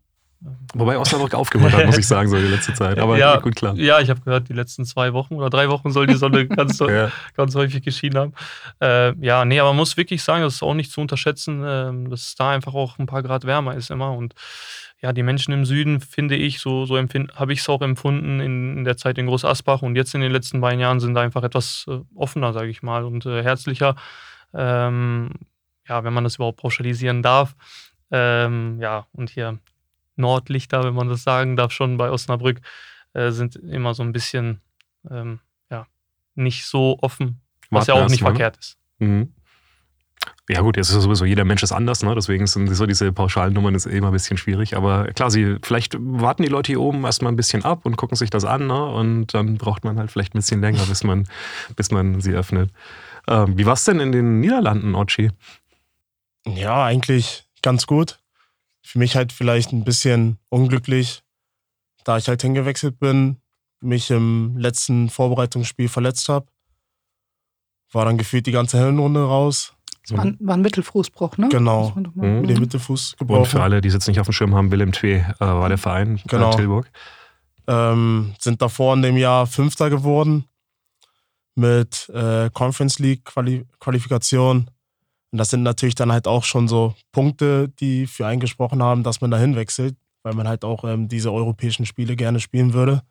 [0.73, 2.99] Wobei Osnabrück aufgeholt hat, muss ich sagen, so die letzte Zeit.
[2.99, 3.75] Aber ja, gut, klar.
[3.75, 6.79] Ja, ich habe gehört, die letzten zwei Wochen oder drei Wochen soll die Sonne ganz,
[6.79, 7.11] ja.
[7.35, 8.33] ganz häufig geschienen haben.
[8.79, 12.09] Äh, ja, nee, aber man muss wirklich sagen, das ist auch nicht zu unterschätzen, äh,
[12.09, 14.11] dass es da einfach auch ein paar Grad wärmer ist immer.
[14.11, 14.35] Und
[15.01, 18.77] ja, die Menschen im Süden, finde ich, so, so habe ich es auch empfunden in,
[18.77, 21.21] in, der Zeit in Groß Asbach und jetzt in den letzten beiden Jahren sind da
[21.21, 23.95] einfach etwas äh, offener, sage ich mal, und äh, herzlicher.
[24.53, 25.31] Ähm,
[25.87, 27.55] ja, wenn man das überhaupt pauschalisieren darf.
[28.11, 29.59] Ähm, ja, und hier
[30.17, 32.61] Nordlichter, wenn man das sagen darf, schon bei Osnabrück,
[33.13, 34.61] äh, sind immer so ein bisschen
[35.09, 35.87] ähm, ja,
[36.35, 38.29] nicht so offen, was Warten ja auch nicht mal.
[38.29, 38.77] verkehrt ist.
[38.99, 39.33] Mhm.
[40.49, 42.15] Ja gut, jetzt ist sowieso jeder Mensch ist anders, ne?
[42.15, 44.77] deswegen sind so diese pauschalen Nummern ist immer ein bisschen schwierig.
[44.77, 48.15] Aber klar, sie, vielleicht warten die Leute hier oben erstmal ein bisschen ab und gucken
[48.15, 48.85] sich das an ne?
[48.85, 51.27] und dann braucht man halt vielleicht ein bisschen länger, bis man,
[51.75, 52.71] bis man sie öffnet.
[53.27, 55.31] Ähm, wie war es denn in den Niederlanden, Ochi?
[56.45, 58.19] Ja, eigentlich ganz gut
[58.87, 61.21] für mich halt vielleicht ein bisschen unglücklich,
[62.05, 63.37] da ich halt hingewechselt bin,
[63.81, 66.47] mich im letzten Vorbereitungsspiel verletzt habe.
[67.91, 69.73] War dann gefühlt die ganze Hinrunde raus.
[70.03, 71.49] Das war ein, war ein Mittelfußbruch, ne?
[71.49, 72.41] Genau, mhm.
[72.41, 73.41] mit dem Mittelfuß gebrochen.
[73.41, 75.67] Und für alle, die es jetzt nicht auf dem Schirm haben, Willem Twee äh, war
[75.67, 76.55] der Verein, äh, genau.
[76.55, 76.89] Tilburg.
[77.67, 80.45] Ähm, sind davor in dem Jahr Fünfter geworden
[81.55, 84.69] mit äh, Conference League -Quali Qualifikation.
[85.31, 89.03] Und das sind natürlich dann halt auch schon so Punkte, die für einen gesprochen haben,
[89.03, 93.01] dass man dahin wechselt, weil man halt auch ähm, diese europäischen Spiele gerne spielen würde.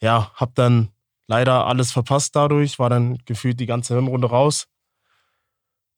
[0.00, 0.88] Ja, hab dann
[1.26, 4.66] leider alles verpasst dadurch, war dann gefühlt die ganze Hinrunde raus.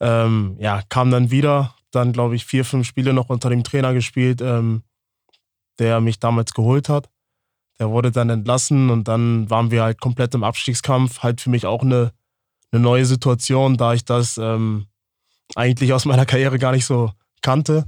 [0.01, 3.95] Ähm, ja, kam dann wieder, dann glaube ich vier, fünf Spiele noch unter dem Trainer
[3.95, 4.83] gespielt, ähm,
[5.79, 7.09] der mich damals geholt hat.
[7.79, 11.23] Der wurde dann entlassen und dann waren wir halt komplett im Abstiegskampf.
[11.23, 12.13] Halt für mich auch eine,
[12.73, 14.87] eine neue Situation, da ich das ähm,
[15.55, 17.87] eigentlich aus meiner Karriere gar nicht so kannte.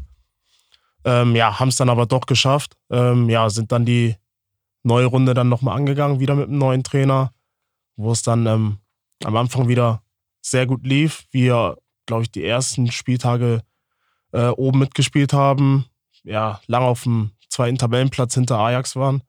[1.05, 2.77] Ähm, ja, haben es dann aber doch geschafft.
[2.91, 4.17] Ähm, ja, sind dann die
[4.83, 7.33] neue Runde dann nochmal angegangen, wieder mit einem neuen Trainer,
[7.97, 8.79] wo es dann ähm,
[9.25, 10.03] am Anfang wieder
[10.41, 11.27] sehr gut lief.
[11.31, 13.63] Wir, glaube ich, die ersten Spieltage
[14.33, 15.87] äh, oben mitgespielt haben.
[16.23, 19.23] Ja, lange auf dem zweiten Tabellenplatz hinter Ajax waren.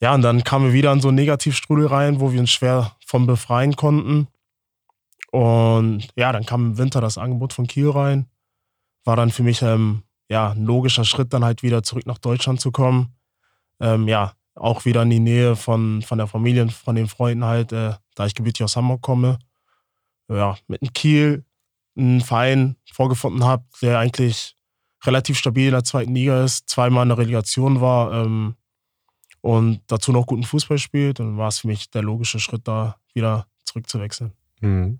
[0.00, 2.96] Ja, und dann kamen wir wieder in so einen Negativstrudel rein, wo wir uns schwer
[3.06, 4.28] von befreien konnten.
[5.34, 8.26] Und ja, dann kam im Winter das Angebot von Kiel rein.
[9.02, 12.60] War dann für mich ähm, ja, ein logischer Schritt, dann halt wieder zurück nach Deutschland
[12.60, 13.16] zu kommen.
[13.80, 17.72] Ähm, ja, auch wieder in die Nähe von, von der Familie von den Freunden halt,
[17.72, 19.40] äh, da ich gebürtig aus Hamburg komme.
[20.28, 21.44] Ja, mit einem Kiel
[21.98, 24.54] einen Verein vorgefunden habe, der eigentlich
[25.02, 28.54] relativ stabil in der zweiten Liga ist, zweimal in der Relegation war ähm,
[29.40, 31.18] und dazu noch guten Fußball spielt.
[31.18, 34.32] Dann war es für mich der logische Schritt, da wieder zurückzuwechseln.
[34.64, 34.98] Mhm.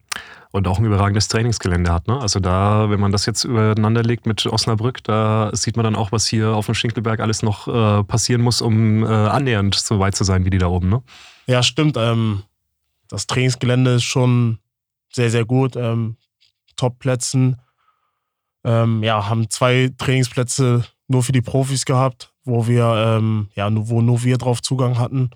[0.53, 2.07] Und auch ein überragendes Trainingsgelände hat.
[2.07, 2.20] Ne?
[2.20, 6.12] Also da, wenn man das jetzt übereinander legt mit Osnabrück, da sieht man dann auch,
[6.12, 10.14] was hier auf dem Schinkelberg alles noch äh, passieren muss, um äh, annähernd so weit
[10.14, 10.90] zu sein wie die da oben.
[10.90, 11.03] Ne?
[11.46, 11.96] Ja, stimmt.
[11.96, 12.44] Ähm,
[13.09, 14.59] das Trainingsgelände ist schon
[15.12, 15.74] sehr, sehr gut.
[15.74, 16.16] Ähm,
[16.77, 17.61] Top-Plätzen.
[18.62, 24.00] Ähm, ja, haben zwei Trainingsplätze nur für die Profis gehabt, wo wir, ähm, ja, wo
[24.00, 25.31] nur wir drauf Zugang hatten.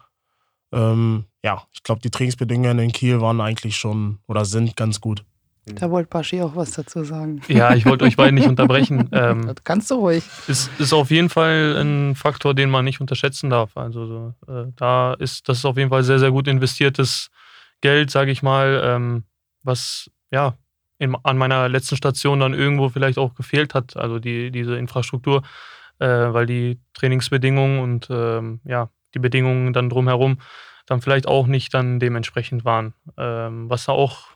[0.73, 5.25] Ähm, ja, ich glaube, die Trainingsbedingungen in Kiel waren eigentlich schon oder sind ganz gut.
[5.75, 7.41] Da wollte Baschi auch was dazu sagen.
[7.49, 9.09] Ja, ich wollte euch beiden nicht unterbrechen.
[9.19, 10.23] Ähm, Kannst du ruhig.
[10.47, 13.77] Ist, ist auf jeden Fall ein Faktor, den man nicht unterschätzen darf.
[13.77, 17.31] Also äh, da ist das ist auf jeden Fall sehr, sehr gut investiertes
[17.81, 19.25] Geld, sage ich mal, ähm,
[19.63, 20.57] was ja
[20.99, 23.97] in, an meiner letzten Station dann irgendwo vielleicht auch gefehlt hat.
[23.97, 25.43] Also die, diese Infrastruktur,
[25.99, 30.39] äh, weil die Trainingsbedingungen und ähm, ja, die Bedingungen dann drumherum
[30.89, 32.95] dann vielleicht auch nicht dann dementsprechend waren.
[33.17, 34.29] Ähm, was da auch,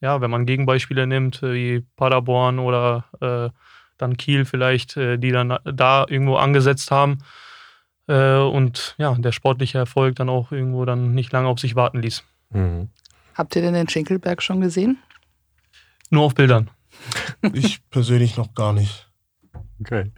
[0.00, 3.50] ja, wenn man Gegenbeispiele nimmt, äh, wie Paderborn oder äh,
[3.96, 7.18] dann Kiel vielleicht, äh, die dann da irgendwo angesetzt haben
[8.06, 12.00] äh, und ja, der sportliche Erfolg dann auch irgendwo dann nicht lange auf sich warten
[12.00, 12.22] ließ.
[12.50, 12.90] Mhm.
[13.34, 14.98] Habt ihr denn den Schinkelberg schon gesehen?
[16.10, 16.70] Nur auf Bildern.
[17.52, 19.08] Ich persönlich noch gar nicht.
[19.80, 20.10] Okay.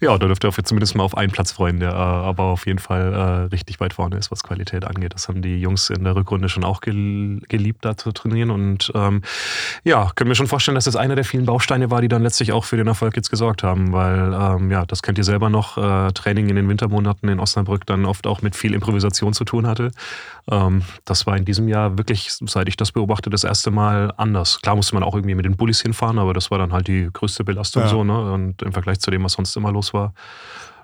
[0.00, 2.80] Ja, da dürft ihr zumindest mal auf einen Platz freuen, der äh, aber auf jeden
[2.80, 5.14] Fall äh, richtig weit vorne ist, was Qualität angeht.
[5.14, 8.50] Das haben die Jungs in der Rückrunde schon auch gel geliebt, da zu trainieren.
[8.50, 9.22] Und ähm,
[9.84, 12.52] ja, können wir schon vorstellen, dass das einer der vielen Bausteine war, die dann letztlich
[12.52, 13.92] auch für den Erfolg jetzt gesorgt haben.
[13.92, 17.86] Weil, ähm, ja, das kennt ihr selber noch, äh, Training in den Wintermonaten in Osnabrück
[17.86, 19.92] dann oft auch mit viel Improvisation zu tun hatte.
[20.50, 24.60] Ähm, das war in diesem Jahr wirklich, seit ich das beobachte, das erste Mal anders.
[24.60, 27.08] Klar musste man auch irgendwie mit den Bullis hinfahren, aber das war dann halt die
[27.12, 27.88] größte Belastung ja.
[27.88, 28.04] so.
[28.04, 28.32] Ne?
[28.32, 30.14] Und im Vergleich zu dem, was sonst immer los war,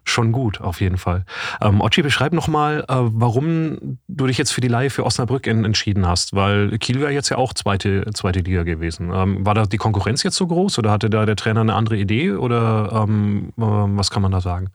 [0.04, 1.24] schon gut, auf jeden Fall.
[1.60, 5.64] Ähm, Ochi, beschreib nochmal, äh, warum du dich jetzt für die Leihe für Osnabrück in,
[5.64, 9.10] entschieden hast, weil Kiel wäre jetzt ja auch zweite, zweite Liga gewesen.
[9.12, 11.96] Ähm, war da die Konkurrenz jetzt so groß oder hatte da der Trainer eine andere
[11.96, 14.70] Idee oder ähm, äh, was kann man da sagen?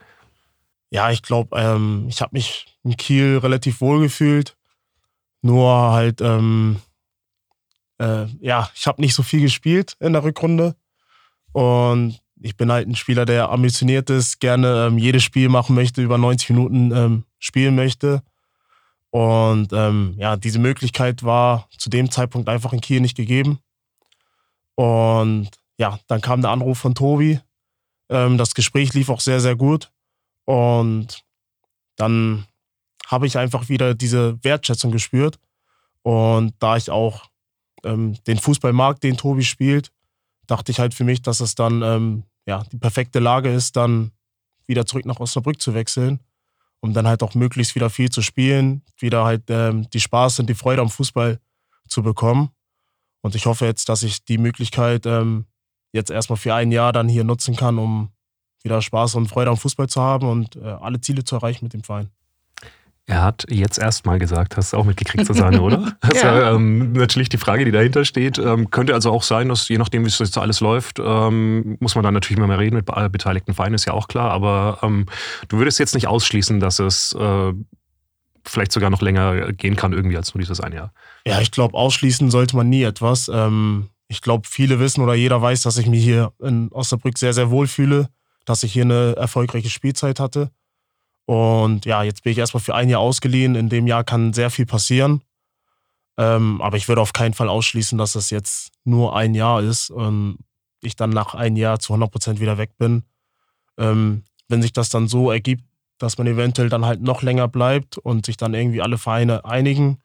[0.92, 4.56] Ja, ich glaube, ähm, ich habe mich in Kiel relativ wohl gefühlt.
[5.42, 6.78] Nur halt, ähm,
[8.00, 10.76] äh, ja, ich habe nicht so viel gespielt in der Rückrunde.
[11.52, 16.02] Und ich bin halt ein Spieler, der ambitioniert ist, gerne ähm, jedes Spiel machen möchte,
[16.02, 18.22] über 90 Minuten ähm, spielen möchte.
[19.10, 23.60] Und ähm, ja, diese Möglichkeit war zu dem Zeitpunkt einfach in Kiel nicht gegeben.
[24.76, 27.40] Und ja, dann kam der Anruf von Tobi.
[28.10, 29.92] Ähm, das Gespräch lief auch sehr, sehr gut.
[30.44, 31.24] Und
[31.96, 32.46] dann
[33.08, 35.40] habe ich einfach wieder diese Wertschätzung gespürt.
[36.02, 37.30] Und da ich auch
[37.84, 39.92] ähm, den Fußball mag, den Tobi spielt,
[40.48, 44.12] dachte ich halt für mich, dass es dann ähm, ja, die perfekte Lage ist, dann
[44.68, 46.20] wieder zurück nach Osnabrück zu wechseln,
[46.80, 50.48] um dann halt auch möglichst wieder viel zu spielen, wieder halt ähm, die Spaß und
[50.48, 51.40] die Freude am Fußball
[51.88, 52.50] zu bekommen.
[53.22, 55.46] Und ich hoffe jetzt, dass ich die Möglichkeit ähm,
[55.94, 58.12] jetzt erstmal für ein Jahr dann hier nutzen kann, um
[58.64, 61.74] wieder Spaß und Freude am Fußball zu haben und äh, alle Ziele zu erreichen mit
[61.74, 62.10] dem Verein.
[63.08, 65.96] Er hat jetzt erstmal gesagt, hast du auch mitgekriegt, Susanne, oder?
[66.02, 66.50] Das ja.
[66.50, 68.40] ist ähm, natürlich die Frage, die dahinter steht.
[68.40, 71.94] Ähm, könnte also auch sein, dass je nachdem, wie es jetzt alles läuft, ähm, muss
[71.94, 74.32] man dann natürlich immer mehr reden mit beteiligten Vereinen, ist ja auch klar.
[74.32, 75.06] Aber ähm,
[75.50, 77.54] du würdest jetzt nicht ausschließen, dass es äh,
[78.44, 80.92] vielleicht sogar noch länger gehen kann, irgendwie als nur dieses ein Jahr.
[81.28, 83.30] Ja, ich glaube, ausschließen sollte man nie etwas.
[83.32, 87.34] Ähm, ich glaube, viele wissen oder jeder weiß, dass ich mich hier in Osnabrück sehr,
[87.34, 88.10] sehr wohl fühle,
[88.46, 90.52] dass ich hier eine erfolgreiche Spielzeit hatte.
[91.26, 93.56] Und ja, jetzt bin ich erstmal für ein Jahr ausgeliehen.
[93.56, 95.22] In dem Jahr kann sehr viel passieren.
[96.18, 99.90] Ähm, aber ich würde auf keinen Fall ausschließen, dass das jetzt nur ein Jahr ist
[99.90, 100.38] und
[100.82, 103.04] ich dann nach einem Jahr zu 100 Prozent wieder weg bin.
[103.78, 105.64] Ähm, wenn sich das dann so ergibt,
[105.98, 109.98] dass man eventuell dann halt noch länger bleibt und sich dann irgendwie alle Vereine einigen,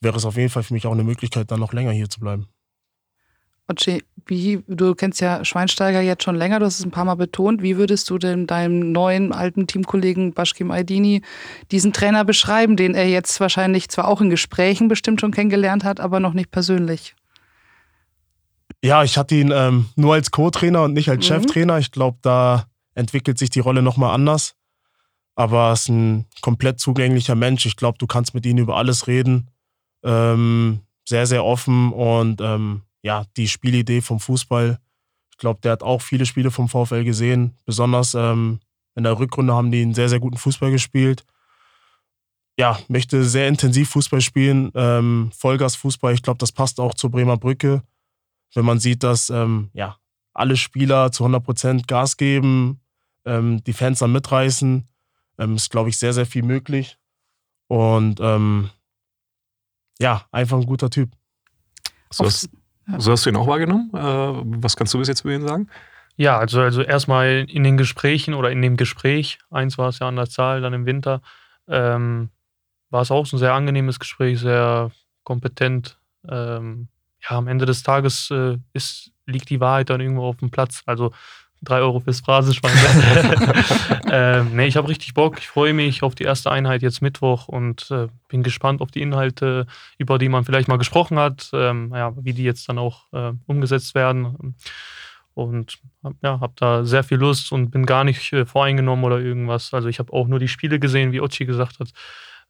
[0.00, 2.20] wäre es auf jeden Fall für mich auch eine Möglichkeit, dann noch länger hier zu
[2.20, 2.48] bleiben.
[3.68, 7.14] Otschi, wie, du kennst ja Schweinsteiger jetzt schon länger, du hast es ein paar Mal
[7.14, 7.62] betont.
[7.62, 11.22] Wie würdest du denn deinem neuen alten Teamkollegen Bashkim Aydini
[11.70, 16.00] diesen Trainer beschreiben, den er jetzt wahrscheinlich zwar auch in Gesprächen bestimmt schon kennengelernt hat,
[16.00, 17.14] aber noch nicht persönlich?
[18.84, 21.34] Ja, ich hatte ihn ähm, nur als Co-Trainer und nicht als mhm.
[21.34, 21.78] Cheftrainer.
[21.78, 24.54] Ich glaube, da entwickelt sich die Rolle nochmal anders.
[25.34, 27.64] Aber er ist ein komplett zugänglicher Mensch.
[27.64, 29.50] Ich glaube, du kannst mit ihm über alles reden.
[30.04, 34.78] Ähm, sehr, sehr offen und ähm, ja, die Spielidee vom Fußball.
[35.30, 37.56] Ich glaube, der hat auch viele Spiele vom VfL gesehen.
[37.64, 38.60] Besonders ähm,
[38.94, 41.24] in der Rückrunde haben die einen sehr, sehr guten Fußball gespielt.
[42.58, 46.14] Ja, möchte sehr intensiv Fußball spielen, ähm, Vollgas-Fußball.
[46.14, 47.82] Ich glaube, das passt auch zur Bremer Brücke.
[48.54, 49.96] Wenn man sieht, dass ähm, ja,
[50.34, 52.80] alle Spieler zu 100% Gas geben,
[53.24, 54.86] ähm, die Fans dann mitreißen,
[55.38, 56.98] ähm, ist, glaube ich, sehr, sehr viel möglich.
[57.68, 58.68] Und ähm,
[59.98, 61.10] ja, einfach ein guter Typ.
[62.10, 62.28] So
[62.90, 63.90] hast, so hast du ihn auch wahrgenommen?
[63.94, 65.68] Äh, was kannst du bis jetzt über ihn sagen?
[66.16, 70.08] Ja, also, also erstmal in den Gesprächen oder in dem Gespräch, eins war es ja
[70.08, 71.22] an der Zahl, dann im Winter,
[71.68, 72.30] ähm,
[72.90, 74.90] war es auch so ein sehr angenehmes Gespräch, sehr
[75.24, 75.98] kompetent.
[76.28, 76.88] Ähm,
[77.22, 80.82] ja, am Ende des Tages äh, ist, liegt die Wahrheit dann irgendwo auf dem Platz.
[80.86, 81.12] Also
[81.62, 82.72] drei Euro fürs Phrasenschwein.
[84.10, 85.38] ähm, nee, ich habe richtig Bock.
[85.38, 89.00] Ich freue mich auf die erste Einheit jetzt Mittwoch und äh, bin gespannt auf die
[89.00, 89.66] Inhalte,
[89.98, 93.32] über die man vielleicht mal gesprochen hat, ähm, ja, wie die jetzt dann auch äh,
[93.46, 94.56] umgesetzt werden.
[95.34, 95.78] Und
[96.22, 99.72] ja, habe da sehr viel Lust und bin gar nicht äh, voreingenommen oder irgendwas.
[99.72, 101.88] Also ich habe auch nur die Spiele gesehen, wie Ochi gesagt hat.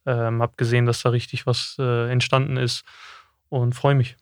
[0.05, 2.83] Ähm, habe gesehen, dass da richtig was äh, entstanden ist
[3.47, 4.17] und freue mich.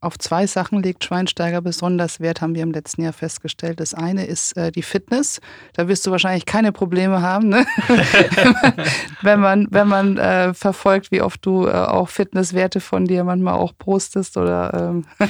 [0.00, 3.80] Auf zwei Sachen legt Schweinsteiger besonders Wert, haben wir im letzten Jahr festgestellt.
[3.80, 5.40] Das eine ist äh, die Fitness.
[5.72, 7.66] Da wirst du wahrscheinlich keine Probleme haben, ne?
[9.22, 13.54] wenn man, wenn man äh, verfolgt, wie oft du äh, auch Fitnesswerte von dir manchmal
[13.54, 15.04] auch postest oder ähm,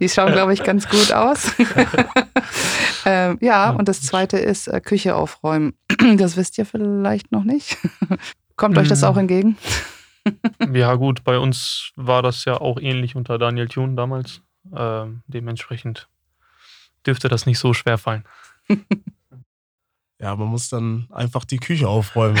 [0.00, 1.52] die schauen, glaube ich, ganz gut aus.
[3.04, 5.74] ähm, ja, und das zweite ist äh, Küche aufräumen.
[6.16, 7.76] das wisst ihr vielleicht noch nicht.
[8.56, 9.58] Kommt euch das auch entgegen?
[10.72, 14.42] Ja, gut, bei uns war das ja auch ähnlich unter Daniel Thun damals.
[14.74, 16.08] Ähm, dementsprechend
[17.06, 18.24] dürfte das nicht so schwer fallen.
[20.20, 22.40] Ja, man muss dann einfach die Küche aufräumen.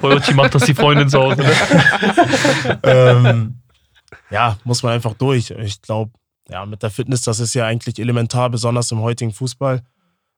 [0.00, 1.40] Boyochi macht das die Freundin zu Hause.
[1.40, 2.80] Ne?
[2.82, 3.60] ähm,
[4.30, 5.50] ja, muss man einfach durch.
[5.52, 6.12] Ich glaube,
[6.50, 9.82] ja, mit der Fitness, das ist ja eigentlich elementar, besonders im heutigen Fußball.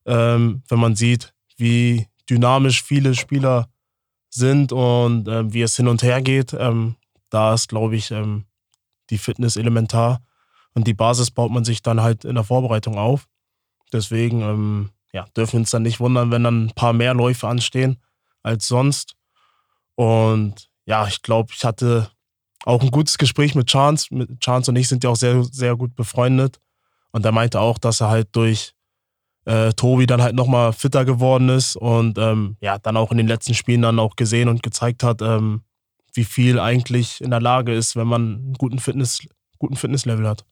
[0.07, 3.69] Ähm, wenn man sieht, wie dynamisch viele Spieler
[4.31, 6.53] sind und äh, wie es hin und her geht.
[6.53, 6.97] Ähm,
[7.31, 8.45] da ist, glaube ich, ähm,
[9.11, 10.21] die Fitness elementar.
[10.75, 13.27] Und die Basis baut man sich dann halt in der Vorbereitung auf.
[13.93, 17.49] Deswegen ähm, ja, dürfen wir uns dann nicht wundern, wenn dann ein paar mehr Läufe
[17.49, 17.99] anstehen
[18.43, 19.17] als sonst.
[19.95, 22.11] Und ja, ich glaube, ich hatte
[22.65, 23.71] auch ein gutes Gespräch mit
[29.49, 33.27] äh, Tobi dann halt nochmal fitter geworden ist und ähm, ja, dann auch in den
[33.27, 35.63] letzten Spielen dann auch gesehen und gezeigt hat, ähm,
[36.13, 39.21] wie viel eigentlich in der Lage ist, wenn man einen guten, Fitness,
[39.59, 40.45] guten Fitnesslevel hat.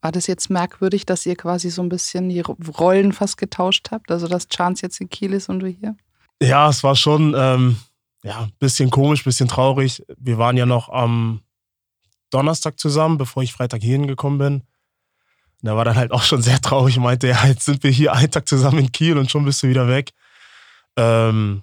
[0.00, 4.10] War das jetzt merkwürdig, dass ihr quasi so ein bisschen die Rollen fast getauscht habt?
[4.12, 5.96] Also, dass Chance jetzt in Kiel ist und du hier?
[6.40, 7.76] Ja, es war schon ähm,
[8.22, 10.04] ja, ein bisschen komisch, ein bisschen traurig.
[10.18, 11.40] Wir waren ja noch am
[12.30, 14.62] Donnerstag zusammen, bevor ich Freitag hierhin gekommen bin.
[15.62, 18.12] Und er war dann halt auch schon sehr traurig, meinte, ja, jetzt sind wir hier
[18.12, 20.12] einen Tag zusammen in Kiel und schon bist du wieder weg.
[20.96, 21.62] Ähm,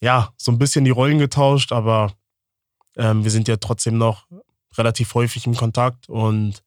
[0.00, 2.12] ja, so ein bisschen die Rollen getauscht, aber
[2.96, 4.26] ähm, wir sind ja trotzdem noch
[4.76, 6.62] relativ häufig im Kontakt und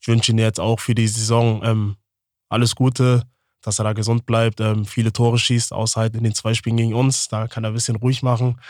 [0.00, 1.96] ich wünsche ihm jetzt auch für die Saison ähm,
[2.48, 3.22] alles Gute,
[3.62, 6.76] dass er da gesund bleibt, ähm, viele Tore schießt, außer halt in den zwei Spielen
[6.76, 7.28] gegen uns.
[7.28, 8.60] Da kann er ein bisschen ruhig machen.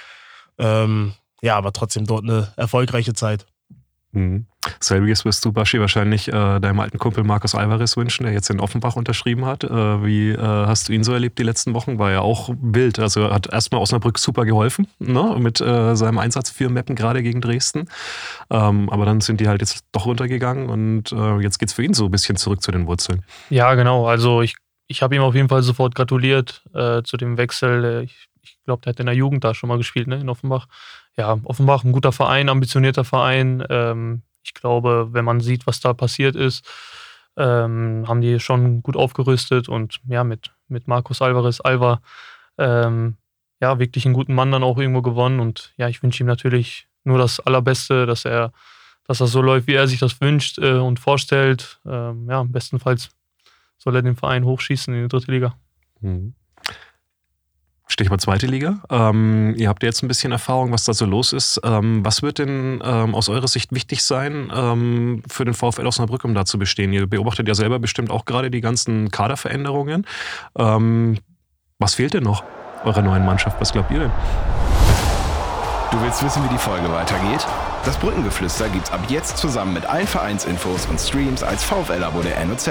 [0.59, 3.47] Ähm, ja, aber trotzdem dort eine erfolgreiche Zeit.
[4.13, 4.47] Mhm.
[4.79, 8.61] Selbiges wirst du, Baschi, wahrscheinlich äh, deinem alten Kumpel Markus Alvarez wünschen, der jetzt in
[8.61, 9.65] Offenbach unterschrieben hat.
[9.65, 11.99] Äh, wie äh, hast du ihn so erlebt die letzten Wochen?
[11.99, 12.99] War ja auch wild.
[12.99, 15.37] Also hat erstmal Osnabrück super geholfen ne?
[15.39, 17.89] mit äh, seinem Einsatz für Meppen gerade gegen Dresden.
[18.51, 21.83] Ähm, aber dann sind die halt jetzt doch runtergegangen und äh, jetzt geht es für
[21.83, 23.25] ihn so ein bisschen zurück zu den Wurzeln.
[23.49, 24.07] Ja, genau.
[24.07, 24.57] Also ich,
[24.89, 28.03] ich habe ihm auf jeden Fall sofort gratuliert äh, zu dem Wechsel.
[28.05, 30.17] Ich, ich glaube, der hat in der Jugend da schon mal gespielt, ne?
[30.21, 30.69] in Offenbach
[31.17, 33.65] ja, Offenbach ein guter Verein, ambitionierter Verein.
[33.69, 36.67] Ähm, ich glaube, wenn man sieht, was da passiert ist,
[37.37, 42.01] ähm, haben die schon gut aufgerüstet und ja, mit, mit Markus Alvarez, Alva,
[42.59, 43.17] ähm,
[43.61, 45.41] ja, wirklich einen guten Mann dann auch irgendwo gewonnen.
[45.41, 48.53] Und ja, ich wünsche ihm natürlich nur das Allerbeste, dass er,
[49.07, 51.81] dass das so läuft, wie er sich das wünscht äh, und vorstellt.
[51.87, 53.11] Ähm, ja, bestenfalls
[53.79, 55.55] soll er den Verein hochschießen in die dritte Liga.
[56.01, 56.35] Mhm.
[57.93, 58.79] Stichwort zweite Liga.
[58.91, 61.61] Ähm, ihr habt jetzt ein bisschen Erfahrung, was da so los ist.
[61.63, 66.25] Ähm, was wird denn ähm, aus eurer Sicht wichtig sein ähm, für den VfL Osnabrück,
[66.25, 66.93] um da zu bestehen?
[66.93, 70.07] Ihr beobachtet ja selber bestimmt auch gerade die ganzen Kaderveränderungen.
[70.59, 71.19] Ähm,
[71.79, 72.45] was fehlt denn noch
[72.85, 73.61] eurer neuen Mannschaft?
[73.61, 74.13] Was glaubt ihr denn?
[75.91, 77.47] Du willst wissen, wie die Folge weitergeht?
[77.85, 82.71] Das Brückengeflüster gibt's ab jetzt zusammen mit allen Vereinsinfos und Streams als VfL-Abo der NOZ.